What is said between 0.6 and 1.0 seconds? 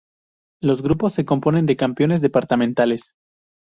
Los